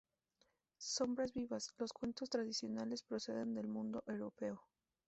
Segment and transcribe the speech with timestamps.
[0.79, 4.59] Sombras vivas, los cuentos tradicionales proceden del mundo europeo.